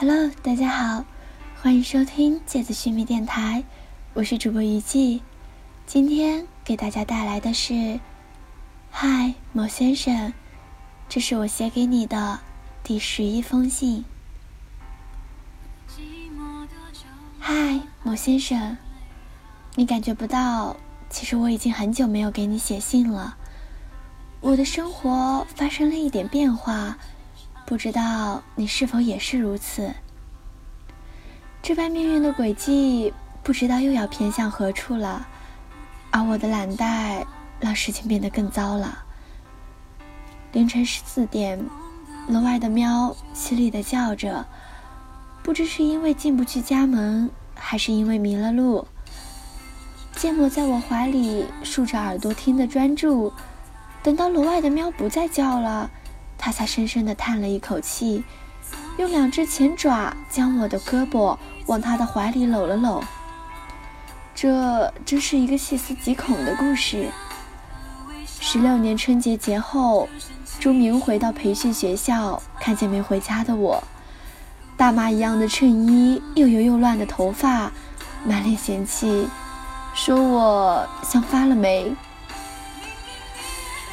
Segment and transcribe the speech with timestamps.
[0.00, 1.04] Hello，大家好，
[1.60, 3.64] 欢迎收听芥子须弥电台，
[4.14, 5.24] 我是主播于季，
[5.86, 7.98] 今天给大家带来的是，
[8.92, 10.32] 嗨，某先生，
[11.08, 12.38] 这是我写给你的
[12.84, 14.04] 第十一封信。
[17.40, 18.76] 嗨，某先生，
[19.74, 20.76] 你感觉不到，
[21.10, 23.36] 其实我已经很久没有给你写信了。
[24.42, 26.96] 我的生活发生了一点变化，
[27.68, 29.92] 不知道你是否也是如此。
[31.60, 35.28] 这般命运的轨迹，不知道又要偏向何处了。
[36.10, 37.26] 而我的懒怠，
[37.60, 39.04] 让事情变得更糟了。
[40.52, 41.62] 凌晨十四点，
[42.28, 44.46] 楼外的喵凄厉的叫着。
[45.42, 48.88] 不知是因为进不去家门，还是因为迷了路。
[50.12, 53.30] 芥末在我怀里竖着耳朵听得专注，
[54.02, 55.90] 等到楼外的喵不再叫了，
[56.38, 58.24] 他才深深地叹了一口气，
[58.96, 63.02] 用两只前爪将我的胳膊往他的怀里搂了搂。
[64.34, 67.10] 这真是一个细思极恐的故事。
[68.40, 70.08] 十六年春节节后，
[70.60, 73.82] 朱明回到培训学校，看见没回家的我。
[74.76, 77.72] 大妈一样的衬衣，又油又乱的头发，
[78.24, 79.28] 满脸嫌弃，
[79.92, 81.92] 说我像发了霉。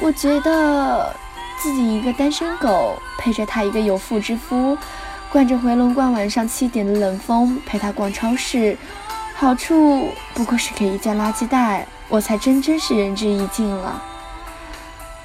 [0.00, 1.12] 我觉得
[1.58, 4.76] 自己一个单身狗，陪着他一个有妇之夫，
[5.30, 8.76] 惯着回龙观晚上七点的冷风，陪他逛超市，
[9.34, 14.02] 好处不过是给一件垃圾袋，我才真真是仁至义尽了。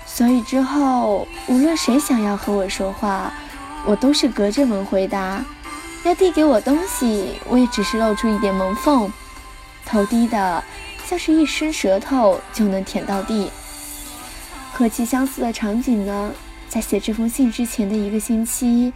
[0.06, 3.32] 所以之后，无论谁想要和我说话。
[3.84, 5.44] 我都是隔着门回答，
[6.04, 9.12] 要递给我东西，我也只是露出一点门缝，
[9.88, 10.64] 头低的
[11.04, 13.50] 像是一伸舌头就能舔到地。
[14.82, 16.32] 和其相似的场景呢，
[16.68, 18.92] 在写这封信之前的一个星期，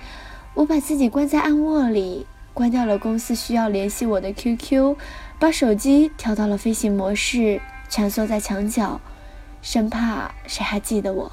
[0.56, 4.96] 我把自己关在暗卧里，关掉了公司需要联系我的 QQ，
[5.38, 9.00] 把手机调到了飞行模式，蜷缩在墙角，
[9.62, 11.32] 生怕谁还记得我。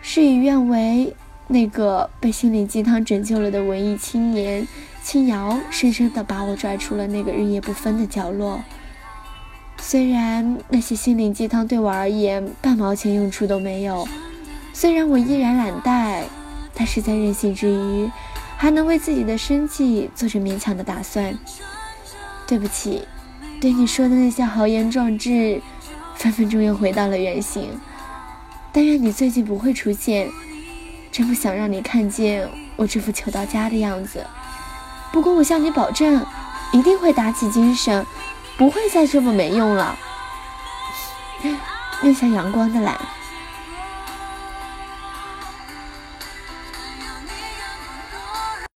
[0.00, 1.14] 事与愿违。
[1.48, 4.66] 那个被心灵鸡汤拯救了的文艺青年
[5.02, 8.62] 青瑶，深深地把我拽出了那个日夜不分的角落。
[9.90, 14.06] 虽然那些心灵鸡汤对我而言半毛钱用处都没有，
[14.72, 16.22] 虽然我依然懒怠，
[16.72, 18.08] 但是在任性之余，
[18.56, 21.36] 还能为自己的生计做着勉强的打算。
[22.46, 23.02] 对不起，
[23.60, 25.60] 对你说的那些豪言壮志，
[26.14, 27.70] 分分钟又回到了原形。
[28.70, 30.30] 但愿你最近不会出现。
[31.10, 34.24] 真不想让你看见我这副求到家的样子，
[35.12, 36.24] 不过我向你保证，
[36.72, 38.06] 一定会打起精神，
[38.60, 39.98] 不会再这么没用了。
[42.02, 42.94] 面向阳光的蓝。